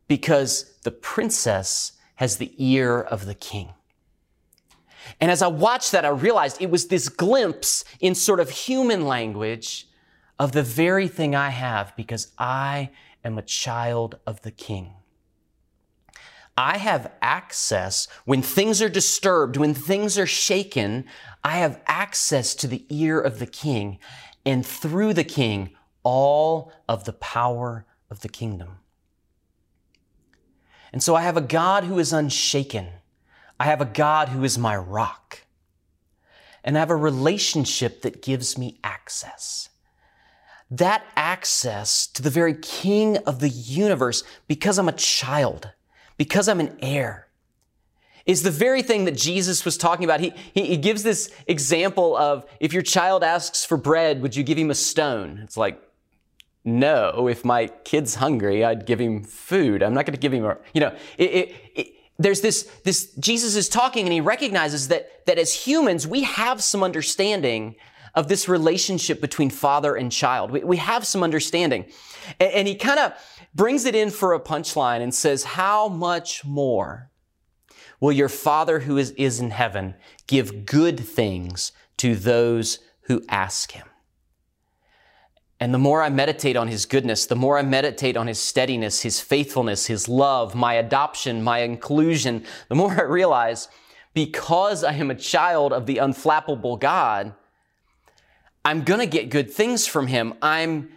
because 0.08 0.74
the 0.82 0.90
princess 0.90 1.92
has 2.16 2.36
the 2.36 2.52
ear 2.56 3.00
of 3.00 3.26
the 3.26 3.34
king. 3.34 3.72
And 5.20 5.30
as 5.30 5.42
I 5.42 5.48
watched 5.48 5.92
that, 5.92 6.04
I 6.04 6.08
realized 6.08 6.60
it 6.60 6.70
was 6.70 6.86
this 6.88 7.08
glimpse 7.08 7.84
in 8.00 8.14
sort 8.14 8.40
of 8.40 8.50
human 8.50 9.06
language 9.06 9.86
of 10.40 10.52
the 10.52 10.62
very 10.62 11.06
thing 11.06 11.36
I 11.36 11.50
have 11.50 11.94
because 11.96 12.32
I 12.38 12.88
am 13.22 13.36
a 13.36 13.42
child 13.42 14.18
of 14.26 14.40
the 14.40 14.50
King. 14.50 14.94
I 16.56 16.78
have 16.78 17.12
access 17.20 18.08
when 18.24 18.40
things 18.40 18.80
are 18.80 18.88
disturbed, 18.88 19.58
when 19.58 19.74
things 19.74 20.16
are 20.18 20.26
shaken, 20.26 21.04
I 21.44 21.58
have 21.58 21.82
access 21.86 22.54
to 22.54 22.66
the 22.66 22.86
ear 22.88 23.20
of 23.20 23.38
the 23.38 23.46
King, 23.46 23.98
and 24.46 24.64
through 24.64 25.12
the 25.12 25.24
King, 25.24 25.76
all 26.02 26.72
of 26.88 27.04
the 27.04 27.12
power 27.12 27.84
of 28.10 28.20
the 28.20 28.28
kingdom. 28.30 28.78
And 30.90 31.02
so 31.02 31.14
I 31.14 31.20
have 31.20 31.36
a 31.36 31.42
God 31.42 31.84
who 31.84 31.98
is 31.98 32.14
unshaken. 32.14 32.88
I 33.60 33.66
have 33.66 33.82
a 33.82 33.84
God 33.84 34.30
who 34.30 34.42
is 34.42 34.56
my 34.56 34.74
rock. 34.74 35.42
And 36.64 36.78
I 36.78 36.80
have 36.80 36.90
a 36.90 36.96
relationship 36.96 38.00
that 38.02 38.22
gives 38.22 38.56
me 38.56 38.78
access 38.82 39.68
that 40.70 41.04
access 41.16 42.06
to 42.06 42.22
the 42.22 42.30
very 42.30 42.54
king 42.54 43.16
of 43.18 43.40
the 43.40 43.48
universe 43.48 44.22
because 44.46 44.78
I'm 44.78 44.88
a 44.88 44.92
child, 44.92 45.70
because 46.16 46.48
I'm 46.48 46.60
an 46.60 46.78
heir, 46.80 47.28
is 48.26 48.42
the 48.42 48.50
very 48.50 48.82
thing 48.82 49.06
that 49.06 49.16
Jesus 49.16 49.64
was 49.64 49.76
talking 49.76 50.04
about. 50.04 50.20
He, 50.20 50.32
he, 50.54 50.66
he, 50.66 50.76
gives 50.76 51.02
this 51.02 51.34
example 51.46 52.16
of 52.16 52.44
if 52.60 52.72
your 52.72 52.82
child 52.82 53.24
asks 53.24 53.64
for 53.64 53.76
bread, 53.76 54.22
would 54.22 54.36
you 54.36 54.44
give 54.44 54.58
him 54.58 54.70
a 54.70 54.74
stone? 54.74 55.40
It's 55.42 55.56
like, 55.56 55.82
no, 56.64 57.26
if 57.28 57.44
my 57.44 57.66
kid's 57.66 58.16
hungry, 58.16 58.64
I'd 58.64 58.86
give 58.86 59.00
him 59.00 59.24
food. 59.24 59.82
I'm 59.82 59.94
not 59.94 60.04
going 60.04 60.14
to 60.14 60.20
give 60.20 60.32
him 60.32 60.44
a, 60.44 60.58
you 60.74 60.80
know, 60.80 60.94
it, 61.16 61.54
it, 61.74 61.92
there's 62.18 62.42
this, 62.42 62.64
this, 62.84 63.12
Jesus 63.14 63.56
is 63.56 63.68
talking 63.68 64.04
and 64.04 64.12
he 64.12 64.20
recognizes 64.20 64.88
that, 64.88 65.24
that 65.26 65.38
as 65.38 65.54
humans, 65.54 66.06
we 66.06 66.22
have 66.22 66.62
some 66.62 66.82
understanding 66.82 67.76
of 68.14 68.28
this 68.28 68.48
relationship 68.48 69.20
between 69.20 69.50
father 69.50 69.94
and 69.94 70.10
child. 70.10 70.50
We, 70.50 70.64
we 70.64 70.76
have 70.78 71.06
some 71.06 71.22
understanding. 71.22 71.86
And, 72.38 72.52
and 72.52 72.68
he 72.68 72.74
kind 72.74 72.98
of 72.98 73.12
brings 73.54 73.84
it 73.84 73.94
in 73.94 74.10
for 74.10 74.34
a 74.34 74.40
punchline 74.40 75.00
and 75.00 75.14
says, 75.14 75.44
How 75.44 75.88
much 75.88 76.44
more 76.44 77.10
will 78.00 78.12
your 78.12 78.28
Father 78.28 78.80
who 78.80 78.96
is, 78.96 79.10
is 79.12 79.40
in 79.40 79.50
heaven 79.50 79.94
give 80.26 80.64
good 80.66 81.00
things 81.00 81.72
to 81.98 82.14
those 82.14 82.78
who 83.02 83.22
ask 83.28 83.72
him? 83.72 83.86
And 85.62 85.74
the 85.74 85.78
more 85.78 86.02
I 86.02 86.08
meditate 86.08 86.56
on 86.56 86.68
his 86.68 86.86
goodness, 86.86 87.26
the 87.26 87.36
more 87.36 87.58
I 87.58 87.62
meditate 87.62 88.16
on 88.16 88.26
his 88.26 88.38
steadiness, 88.38 89.02
his 89.02 89.20
faithfulness, 89.20 89.86
his 89.86 90.08
love, 90.08 90.54
my 90.54 90.74
adoption, 90.74 91.42
my 91.42 91.58
inclusion, 91.58 92.44
the 92.70 92.74
more 92.74 92.92
I 92.98 93.02
realize 93.02 93.68
because 94.14 94.82
I 94.82 94.94
am 94.94 95.10
a 95.10 95.14
child 95.14 95.72
of 95.72 95.86
the 95.86 95.98
unflappable 95.98 96.80
God, 96.80 97.34
I'm 98.64 98.82
going 98.82 99.00
to 99.00 99.06
get 99.06 99.30
good 99.30 99.50
things 99.50 99.86
from 99.86 100.06
him. 100.06 100.34
I'm 100.42 100.90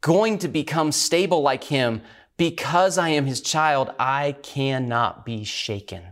going 0.00 0.38
to 0.38 0.48
become 0.48 0.92
stable 0.92 1.42
like 1.42 1.64
him. 1.64 2.02
Because 2.36 2.98
I 2.98 3.10
am 3.10 3.26
his 3.26 3.40
child, 3.40 3.92
I 3.98 4.32
cannot 4.42 5.24
be 5.24 5.44
shaken. 5.44 6.02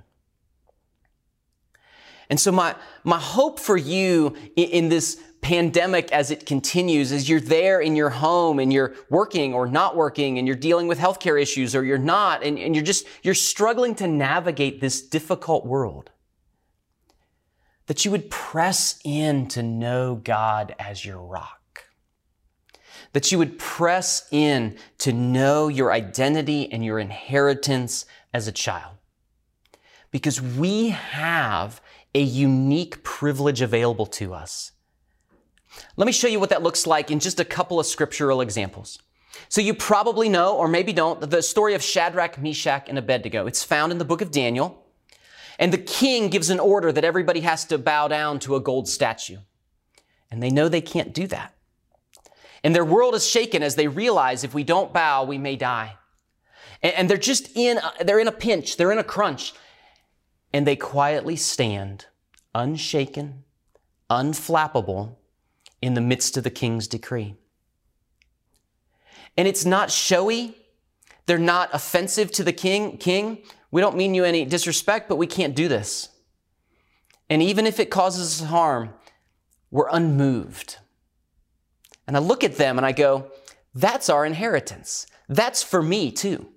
And 2.28 2.38
so 2.38 2.52
my, 2.52 2.76
my 3.02 3.18
hope 3.18 3.58
for 3.58 3.76
you 3.76 4.36
in, 4.54 4.68
in 4.68 4.88
this 4.88 5.20
pandemic 5.40 6.12
as 6.12 6.30
it 6.30 6.46
continues 6.46 7.10
is 7.10 7.28
you're 7.28 7.40
there 7.40 7.80
in 7.80 7.96
your 7.96 8.10
home 8.10 8.58
and 8.58 8.72
you're 8.72 8.94
working 9.08 9.54
or 9.54 9.66
not 9.66 9.96
working 9.96 10.38
and 10.38 10.46
you're 10.46 10.56
dealing 10.56 10.86
with 10.86 10.98
healthcare 10.98 11.40
issues 11.40 11.74
or 11.74 11.82
you're 11.82 11.98
not 11.98 12.44
and, 12.44 12.58
and 12.58 12.76
you're 12.76 12.84
just, 12.84 13.06
you're 13.22 13.34
struggling 13.34 13.94
to 13.96 14.06
navigate 14.06 14.80
this 14.80 15.02
difficult 15.02 15.66
world 15.66 16.10
that 17.90 18.04
you 18.04 18.10
would 18.12 18.30
press 18.30 19.00
in 19.02 19.48
to 19.48 19.64
know 19.64 20.14
God 20.14 20.76
as 20.78 21.04
your 21.04 21.18
rock. 21.18 21.86
That 23.14 23.32
you 23.32 23.38
would 23.38 23.58
press 23.58 24.28
in 24.30 24.76
to 24.98 25.12
know 25.12 25.66
your 25.66 25.90
identity 25.90 26.70
and 26.70 26.84
your 26.84 27.00
inheritance 27.00 28.06
as 28.32 28.46
a 28.46 28.52
child. 28.52 28.94
Because 30.12 30.40
we 30.40 30.90
have 30.90 31.80
a 32.14 32.22
unique 32.22 33.02
privilege 33.02 33.60
available 33.60 34.06
to 34.06 34.34
us. 34.34 34.70
Let 35.96 36.06
me 36.06 36.12
show 36.12 36.28
you 36.28 36.38
what 36.38 36.50
that 36.50 36.62
looks 36.62 36.86
like 36.86 37.10
in 37.10 37.18
just 37.18 37.40
a 37.40 37.44
couple 37.44 37.80
of 37.80 37.86
scriptural 37.86 38.40
examples. 38.40 39.00
So 39.48 39.60
you 39.60 39.74
probably 39.74 40.28
know, 40.28 40.56
or 40.56 40.68
maybe 40.68 40.92
don't, 40.92 41.28
the 41.28 41.42
story 41.42 41.74
of 41.74 41.82
Shadrach, 41.82 42.40
Meshach, 42.40 42.88
and 42.88 42.98
Abednego. 42.98 43.48
It's 43.48 43.64
found 43.64 43.90
in 43.90 43.98
the 43.98 44.04
book 44.04 44.22
of 44.22 44.30
Daniel. 44.30 44.86
And 45.60 45.72
the 45.72 45.78
king 45.78 46.30
gives 46.30 46.48
an 46.48 46.58
order 46.58 46.90
that 46.90 47.04
everybody 47.04 47.40
has 47.40 47.66
to 47.66 47.78
bow 47.78 48.08
down 48.08 48.40
to 48.40 48.56
a 48.56 48.60
gold 48.60 48.88
statue. 48.88 49.36
And 50.30 50.42
they 50.42 50.50
know 50.50 50.68
they 50.68 50.80
can't 50.80 51.12
do 51.12 51.26
that. 51.28 51.54
And 52.64 52.74
their 52.74 52.84
world 52.84 53.14
is 53.14 53.28
shaken 53.28 53.62
as 53.62 53.74
they 53.74 53.86
realize 53.86 54.42
if 54.42 54.54
we 54.54 54.64
don't 54.64 54.92
bow, 54.92 55.24
we 55.24 55.36
may 55.36 55.56
die. 55.56 55.96
And 56.82 57.10
they're 57.10 57.18
just 57.18 57.54
in, 57.54 57.78
they're 58.00 58.18
in 58.18 58.26
a 58.26 58.32
pinch, 58.32 58.78
they're 58.78 58.90
in 58.90 58.98
a 58.98 59.04
crunch. 59.04 59.52
And 60.52 60.66
they 60.66 60.76
quietly 60.76 61.36
stand, 61.36 62.06
unshaken, 62.54 63.44
unflappable, 64.08 65.16
in 65.82 65.94
the 65.94 66.00
midst 66.00 66.36
of 66.36 66.44
the 66.44 66.50
king's 66.50 66.88
decree. 66.88 67.34
And 69.36 69.46
it's 69.46 69.64
not 69.64 69.90
showy. 69.90 70.56
They're 71.26 71.38
not 71.38 71.70
offensive 71.72 72.30
to 72.32 72.44
the 72.44 72.52
king, 72.52 72.98
king. 72.98 73.38
We 73.70 73.80
don't 73.80 73.96
mean 73.96 74.14
you 74.14 74.24
any 74.24 74.44
disrespect, 74.44 75.08
but 75.08 75.16
we 75.16 75.26
can't 75.26 75.54
do 75.54 75.68
this. 75.68 76.08
And 77.28 77.42
even 77.42 77.66
if 77.66 77.78
it 77.78 77.90
causes 77.90 78.42
us 78.42 78.48
harm, 78.48 78.92
we're 79.70 79.88
unmoved. 79.90 80.78
And 82.06 82.16
I 82.16 82.20
look 82.20 82.42
at 82.42 82.56
them 82.56 82.76
and 82.76 82.84
I 82.84 82.92
go, 82.92 83.30
that's 83.74 84.08
our 84.08 84.26
inheritance. 84.26 85.06
That's 85.28 85.62
for 85.62 85.80
me 85.80 86.10
too. 86.10 86.48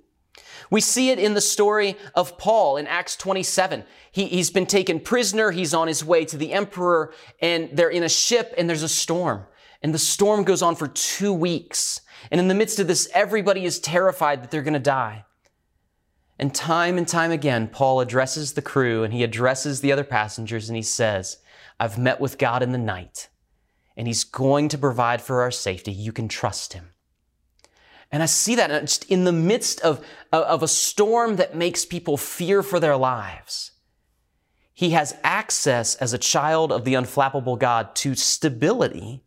We 0.72 0.82
see 0.82 1.12
it 1.12 1.20
in 1.20 1.36
the 1.36 1.42
story 1.42 1.96
of 2.16 2.40
Paul 2.40 2.78
in 2.78 2.88
Acts 2.88 3.16
27. 3.16 3.84
He, 4.12 4.26
he's 4.26 4.50
been 4.50 4.66
taken 4.66 5.00
prisoner. 5.00 5.52
He's 5.52 5.76
on 5.76 5.88
his 5.88 6.04
way 6.04 6.26
to 6.26 6.38
the 6.38 6.54
emperor 6.54 7.14
and 7.40 7.70
they're 7.74 7.90
in 7.90 8.02
a 8.02 8.10
ship 8.10 8.56
and 8.58 8.68
there's 8.68 8.82
a 8.82 8.90
storm. 8.90 9.46
And 9.84 9.94
the 9.94 10.00
storm 10.00 10.44
goes 10.44 10.64
on 10.64 10.76
for 10.76 10.88
two 10.88 11.34
weeks. 11.34 12.02
And 12.32 12.42
in 12.42 12.48
the 12.48 12.56
midst 12.56 12.80
of 12.80 12.88
this, 12.88 13.08
everybody 13.14 13.66
is 13.66 13.80
terrified 13.80 14.42
that 14.42 14.50
they're 14.50 14.64
going 14.64 14.74
to 14.74 14.80
die. 14.80 15.26
And 16.40 16.54
time 16.54 16.98
and 16.98 17.08
time 17.08 17.32
again, 17.32 17.68
Paul 17.68 18.02
addresses 18.02 18.54
the 18.54 18.62
crew 18.62 19.04
and 19.04 19.14
he 19.14 19.24
addresses 19.24 19.82
the 19.82 19.92
other 19.92 20.04
passengers 20.04 20.70
and 20.70 20.76
he 20.76 20.82
says, 20.82 21.38
I've 21.80 21.98
met 21.98 22.20
with 22.20 22.38
God 22.38 22.64
in 22.64 22.72
the 22.72 22.78
night 22.78 23.30
and 23.96 24.08
he's 24.08 24.24
going 24.24 24.70
to 24.70 24.78
provide 24.78 25.22
for 25.22 25.42
our 25.42 25.52
safety. 25.52 25.92
You 25.92 26.12
can 26.12 26.28
trust 26.28 26.74
him. 26.74 26.90
And 28.12 28.22
I 28.22 28.28
see 28.28 28.56
that 28.56 28.70
just 28.82 29.10
in 29.10 29.24
the 29.24 29.32
midst 29.32 29.82
of, 29.82 30.06
of 30.32 30.62
a 30.62 30.68
storm 30.68 31.38
that 31.38 31.56
makes 31.56 31.86
people 31.86 32.18
fear 32.18 32.62
for 32.62 32.80
their 32.80 32.96
lives. 32.96 33.72
He 34.74 34.92
has 34.92 35.16
access 35.24 35.96
as 35.96 36.14
a 36.14 36.18
child 36.18 36.72
of 36.72 36.84
the 36.84 36.96
unflappable 36.96 37.58
God 37.58 37.96
to 37.98 38.16
stability 38.16 39.24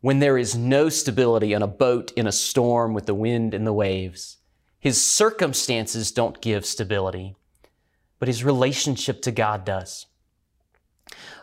when 0.00 0.18
there 0.18 0.38
is 0.38 0.54
no 0.54 0.88
stability 0.88 1.54
on 1.54 1.62
a 1.62 1.66
boat 1.66 2.12
in 2.12 2.26
a 2.26 2.32
storm 2.32 2.94
with 2.94 3.06
the 3.06 3.14
wind 3.14 3.54
and 3.54 3.66
the 3.66 3.72
waves. 3.72 4.35
His 4.86 5.04
circumstances 5.04 6.12
don't 6.12 6.40
give 6.40 6.64
stability, 6.64 7.34
but 8.20 8.28
his 8.28 8.44
relationship 8.44 9.20
to 9.22 9.32
God 9.32 9.64
does. 9.64 10.06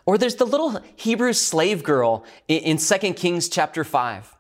Or 0.06 0.18
there's 0.18 0.38
the 0.38 0.46
little 0.46 0.82
Hebrew 0.96 1.34
slave 1.34 1.84
girl 1.84 2.24
in 2.48 2.78
2 2.78 3.14
Kings 3.16 3.50
chapter 3.50 3.84
5. 3.84 4.34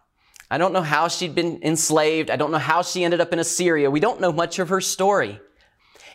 I 0.49 0.57
don't 0.57 0.71
know 0.71 0.81
how 0.81 1.09
she'd 1.09 1.35
been 1.35 1.59
enslaved. 1.63 2.31
I 2.31 2.37
don't 2.37 2.51
know 2.51 2.57
how 2.57 2.81
she 2.81 3.03
ended 3.03 3.19
up 3.19 3.33
in 3.33 3.39
Assyria. 3.39 3.91
We 3.91 3.99
don't 3.99 4.21
know 4.21 4.31
much 4.31 4.57
of 4.57 4.69
her 4.69 4.79
story. 4.79 5.41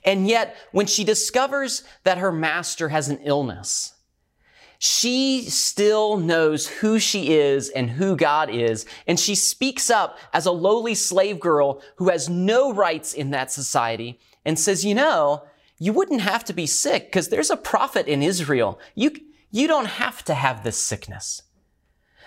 And 0.02 0.26
yet, 0.26 0.56
when 0.72 0.86
she 0.86 1.04
discovers 1.04 1.82
that 2.04 2.16
her 2.16 2.32
master 2.32 2.88
has 2.88 3.10
an 3.10 3.18
illness, 3.22 3.92
she 4.78 5.42
still 5.42 6.16
knows 6.16 6.68
who 6.68 7.00
she 7.00 7.34
is 7.34 7.68
and 7.68 7.90
who 7.90 8.16
God 8.16 8.48
is. 8.48 8.86
And 9.08 9.18
she 9.18 9.34
speaks 9.34 9.90
up 9.90 10.18
as 10.32 10.46
a 10.46 10.52
lowly 10.52 10.94
slave 10.94 11.40
girl 11.40 11.82
who 11.96 12.10
has 12.10 12.28
no 12.28 12.72
rights 12.72 13.12
in 13.12 13.30
that 13.30 13.50
society 13.50 14.20
and 14.44 14.58
says, 14.58 14.84
you 14.84 14.94
know, 14.94 15.44
you 15.80 15.92
wouldn't 15.92 16.20
have 16.20 16.44
to 16.44 16.52
be 16.52 16.66
sick 16.66 17.06
because 17.06 17.28
there's 17.28 17.50
a 17.50 17.56
prophet 17.56 18.06
in 18.06 18.22
Israel. 18.22 18.78
You, 18.94 19.10
you 19.50 19.66
don't 19.66 19.86
have 19.86 20.24
to 20.24 20.34
have 20.34 20.62
this 20.62 20.78
sickness. 20.78 21.42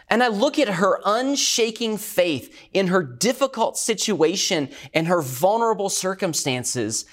And 0.09 0.21
I 0.21 0.27
look 0.27 0.59
at 0.59 0.67
her 0.67 0.99
unshaking 1.05 1.97
faith 1.97 2.53
in 2.73 2.87
her 2.87 3.01
difficult 3.01 3.77
situation 3.77 4.69
and 4.93 5.07
her 5.07 5.21
vulnerable 5.21 5.89
circumstances 5.89 7.05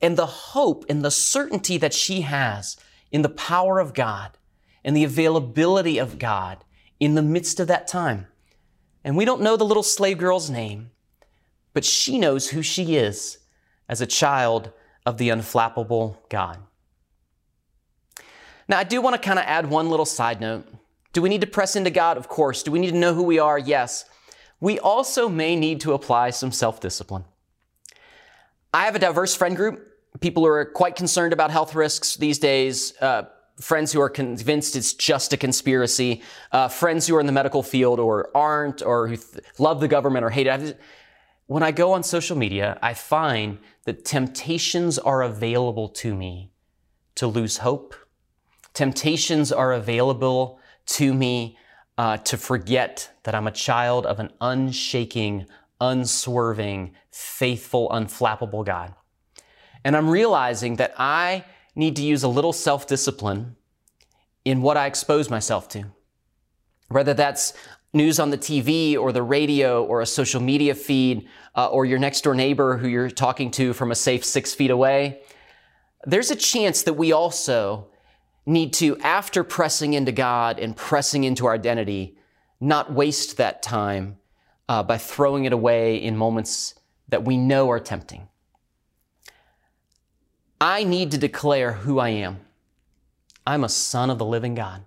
and 0.00 0.16
the 0.16 0.26
hope 0.26 0.86
and 0.88 1.04
the 1.04 1.10
certainty 1.10 1.76
that 1.76 1.92
she 1.92 2.22
has 2.22 2.78
in 3.12 3.20
the 3.20 3.28
power 3.28 3.78
of 3.78 3.92
God 3.92 4.38
and 4.86 4.96
the 4.96 5.04
availability 5.04 5.98
of 5.98 6.18
God 6.18 6.64
in 7.00 7.16
the 7.16 7.22
midst 7.22 7.58
of 7.58 7.66
that 7.66 7.88
time. 7.88 8.28
And 9.04 9.16
we 9.16 9.24
don't 9.24 9.42
know 9.42 9.56
the 9.56 9.64
little 9.64 9.82
slave 9.82 10.18
girl's 10.18 10.48
name, 10.48 10.90
but 11.74 11.84
she 11.84 12.18
knows 12.18 12.50
who 12.50 12.62
she 12.62 12.96
is 12.96 13.38
as 13.88 14.00
a 14.00 14.06
child 14.06 14.70
of 15.04 15.18
the 15.18 15.28
unflappable 15.28 16.16
God. 16.30 16.58
Now, 18.68 18.78
I 18.78 18.84
do 18.84 19.00
want 19.00 19.14
to 19.14 19.20
kind 19.20 19.38
of 19.38 19.44
add 19.44 19.68
one 19.68 19.90
little 19.90 20.06
side 20.06 20.40
note. 20.40 20.66
Do 21.12 21.20
we 21.20 21.28
need 21.28 21.40
to 21.40 21.46
press 21.46 21.76
into 21.76 21.90
God? 21.90 22.16
Of 22.16 22.28
course. 22.28 22.62
Do 22.62 22.70
we 22.70 22.78
need 22.78 22.92
to 22.92 22.96
know 22.96 23.14
who 23.14 23.22
we 23.22 23.38
are? 23.38 23.58
Yes. 23.58 24.04
We 24.60 24.78
also 24.78 25.28
may 25.28 25.56
need 25.56 25.80
to 25.80 25.94
apply 25.94 26.30
some 26.30 26.52
self 26.52 26.80
discipline. 26.80 27.24
I 28.72 28.84
have 28.84 28.94
a 28.94 29.00
diverse 29.00 29.34
friend 29.34 29.56
group, 29.56 29.86
people 30.20 30.44
who 30.44 30.48
are 30.50 30.64
quite 30.64 30.96
concerned 30.96 31.32
about 31.32 31.50
health 31.50 31.74
risks 31.74 32.16
these 32.16 32.38
days, 32.38 32.92
uh, 33.00 33.24
friends 33.60 33.92
who 33.92 34.00
are 34.00 34.10
convinced 34.10 34.76
it's 34.76 34.92
just 34.92 35.32
a 35.32 35.36
conspiracy, 35.36 36.22
uh, 36.52 36.68
friends 36.68 37.06
who 37.06 37.16
are 37.16 37.20
in 37.20 37.26
the 37.26 37.32
medical 37.32 37.62
field 37.62 37.98
or 37.98 38.30
aren't, 38.36 38.82
or 38.82 39.08
who 39.08 39.16
th- 39.16 39.44
love 39.58 39.80
the 39.80 39.88
government 39.88 40.24
or 40.24 40.30
hate 40.30 40.46
it. 40.46 40.80
When 41.46 41.62
I 41.62 41.70
go 41.70 41.92
on 41.92 42.02
social 42.02 42.36
media, 42.36 42.78
I 42.82 42.94
find 42.94 43.58
that 43.84 44.04
temptations 44.04 44.98
are 44.98 45.22
available 45.22 45.88
to 45.88 46.14
me 46.14 46.50
to 47.14 47.26
lose 47.26 47.58
hope, 47.58 47.94
Temptations 48.76 49.52
are 49.52 49.72
available 49.72 50.60
to 50.84 51.14
me 51.14 51.56
uh, 51.96 52.18
to 52.18 52.36
forget 52.36 53.10
that 53.22 53.34
I'm 53.34 53.46
a 53.46 53.50
child 53.50 54.04
of 54.04 54.20
an 54.20 54.30
unshaking, 54.38 55.46
unswerving, 55.80 56.94
faithful, 57.10 57.88
unflappable 57.88 58.66
God. 58.66 58.94
And 59.82 59.96
I'm 59.96 60.10
realizing 60.10 60.76
that 60.76 60.92
I 60.98 61.46
need 61.76 61.94
to 61.96 62.02
use 62.02 62.24
a 62.24 62.28
little 62.28 62.52
self 62.52 62.86
discipline 62.86 63.54
in 64.44 64.62
what 64.62 64.76
I 64.76 64.86
expose 64.86 65.30
myself 65.30 65.68
to. 65.70 65.84
Whether 66.88 67.14
that's 67.14 67.52
news 67.92 68.18
on 68.18 68.30
the 68.30 68.38
TV 68.38 68.96
or 68.96 69.12
the 69.12 69.22
radio 69.22 69.84
or 69.84 70.00
a 70.00 70.06
social 70.06 70.40
media 70.40 70.74
feed 70.74 71.28
uh, 71.54 71.68
or 71.68 71.84
your 71.84 71.98
next 71.98 72.22
door 72.22 72.34
neighbor 72.34 72.76
who 72.76 72.88
you're 72.88 73.10
talking 73.10 73.50
to 73.52 73.72
from 73.72 73.90
a 73.90 73.94
safe 73.94 74.24
six 74.24 74.54
feet 74.54 74.70
away, 74.70 75.20
there's 76.04 76.30
a 76.30 76.36
chance 76.36 76.82
that 76.82 76.94
we 76.94 77.12
also 77.12 77.88
need 78.46 78.72
to, 78.74 78.96
after 78.98 79.42
pressing 79.42 79.94
into 79.94 80.12
God 80.12 80.58
and 80.58 80.76
pressing 80.76 81.24
into 81.24 81.46
our 81.46 81.54
identity, 81.54 82.16
not 82.60 82.92
waste 82.92 83.36
that 83.36 83.62
time 83.62 84.18
uh, 84.68 84.82
by 84.82 84.98
throwing 84.98 85.44
it 85.44 85.52
away 85.52 85.96
in 85.96 86.16
moments 86.16 86.74
that 87.08 87.24
we 87.24 87.36
know 87.36 87.70
are 87.70 87.80
tempting. 87.80 88.28
I 90.60 90.84
need 90.84 91.10
to 91.12 91.18
declare 91.18 91.72
who 91.72 91.98
I 91.98 92.10
am. 92.10 92.40
I'm 93.46 93.64
a 93.64 93.68
son 93.68 94.10
of 94.10 94.18
the 94.18 94.24
living 94.24 94.54
God. 94.54 94.84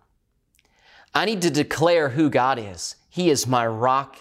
I 1.13 1.25
need 1.25 1.41
to 1.43 1.49
declare 1.49 2.09
who 2.09 2.29
God 2.29 2.59
is. 2.59 2.95
He 3.09 3.29
is 3.29 3.47
my 3.47 3.65
rock 3.65 4.17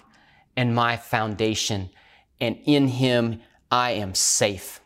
and 0.57 0.75
my 0.75 0.97
foundation, 0.97 1.91
and 2.41 2.59
in 2.65 2.89
Him 2.89 3.41
I 3.71 3.93
am 3.93 4.15
safe 4.15 4.81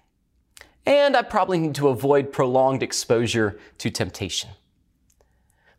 and 0.87 1.17
I 1.17 1.23
probably 1.23 1.59
need 1.59 1.75
to 1.77 1.89
avoid 1.89 2.33
prolonged 2.33 2.83
exposure 2.83 3.59
to 3.79 3.91
temptation. 3.91 4.51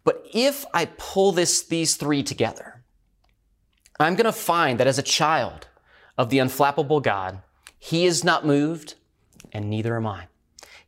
But 0.04 0.26
if 0.34 0.66
I 0.74 0.86
pull 0.86 1.32
this, 1.32 1.62
these 1.62 1.96
three 1.96 2.24
together, 2.24 2.84
I'm 4.00 4.16
going 4.16 4.26
to 4.26 4.32
find 4.32 4.80
that 4.80 4.88
as 4.88 4.98
a 4.98 5.04
child 5.04 5.68
of 6.18 6.30
the 6.30 6.40
unflappable 6.40 7.02
God, 7.02 7.42
He 7.78 8.06
is 8.06 8.24
not 8.24 8.46
moved, 8.46 8.96
and 9.52 9.70
neither 9.70 9.96
am 9.96 10.08
I. 10.08 10.28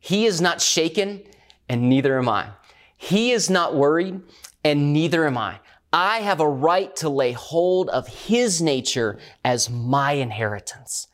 He 0.05 0.27
is 0.27 0.39
not 0.39 0.61
shaken, 0.61 1.23
and 1.67 1.89
neither 1.89 2.19
am 2.19 2.29
I. 2.29 2.49
He 2.95 3.31
is 3.31 3.49
not 3.49 3.73
worried, 3.73 4.21
and 4.63 4.93
neither 4.93 5.25
am 5.25 5.35
I. 5.35 5.61
I 5.91 6.19
have 6.19 6.39
a 6.39 6.47
right 6.47 6.95
to 6.97 7.09
lay 7.09 7.31
hold 7.31 7.89
of 7.89 8.07
His 8.07 8.61
nature 8.61 9.17
as 9.43 9.67
my 9.67 10.11
inheritance. 10.11 11.07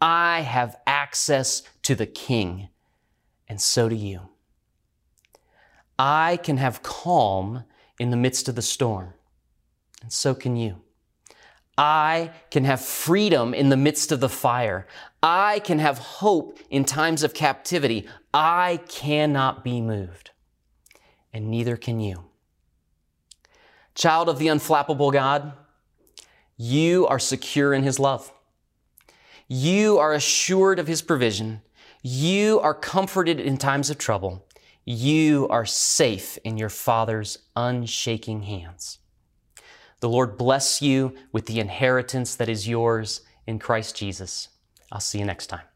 I 0.00 0.40
have 0.40 0.78
access 0.86 1.62
to 1.82 1.94
the 1.94 2.06
King, 2.06 2.70
and 3.50 3.60
so 3.60 3.90
do 3.90 3.94
you. 3.94 4.30
I 5.98 6.38
can 6.38 6.56
have 6.56 6.82
calm 6.82 7.64
in 8.00 8.08
the 8.08 8.16
midst 8.16 8.48
of 8.48 8.54
the 8.54 8.62
storm, 8.62 9.12
and 10.00 10.10
so 10.10 10.34
can 10.34 10.56
you. 10.56 10.80
I 11.78 12.32
can 12.50 12.64
have 12.64 12.80
freedom 12.80 13.54
in 13.54 13.68
the 13.68 13.76
midst 13.76 14.10
of 14.10 14.18
the 14.18 14.28
fire. 14.28 14.88
I 15.22 15.60
can 15.60 15.78
have 15.78 15.98
hope 15.98 16.58
in 16.70 16.84
times 16.84 17.22
of 17.22 17.34
captivity. 17.34 18.08
I 18.34 18.80
cannot 18.88 19.62
be 19.62 19.80
moved, 19.80 20.32
and 21.32 21.48
neither 21.48 21.76
can 21.76 22.00
you. 22.00 22.24
Child 23.94 24.28
of 24.28 24.40
the 24.40 24.48
unflappable 24.48 25.12
God, 25.12 25.52
you 26.56 27.06
are 27.06 27.20
secure 27.20 27.72
in 27.72 27.84
His 27.84 28.00
love. 28.00 28.32
You 29.46 29.98
are 29.98 30.12
assured 30.12 30.80
of 30.80 30.88
His 30.88 31.00
provision. 31.00 31.62
You 32.02 32.58
are 32.58 32.74
comforted 32.74 33.38
in 33.38 33.56
times 33.56 33.88
of 33.88 33.98
trouble. 33.98 34.44
You 34.84 35.46
are 35.48 35.66
safe 35.66 36.38
in 36.38 36.58
your 36.58 36.70
Father's 36.70 37.38
unshaking 37.54 38.42
hands. 38.42 38.98
The 40.00 40.08
Lord 40.08 40.38
bless 40.38 40.80
you 40.80 41.14
with 41.32 41.46
the 41.46 41.60
inheritance 41.60 42.36
that 42.36 42.48
is 42.48 42.68
yours 42.68 43.22
in 43.46 43.58
Christ 43.58 43.96
Jesus. 43.96 44.48
I'll 44.92 45.00
see 45.00 45.18
you 45.18 45.24
next 45.24 45.48
time. 45.48 45.66